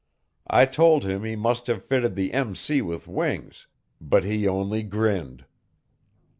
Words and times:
I 0.47 0.65
told 0.65 1.03
him 1.03 1.23
he 1.23 1.35
must 1.35 1.67
have 1.67 1.85
fitted 1.85 2.15
the 2.15 2.33
M. 2.33 2.55
C. 2.55 2.81
with 2.81 3.07
wings, 3.07 3.67
but 4.01 4.23
he 4.23 4.47
only 4.47 4.81
grinned. 4.81 5.45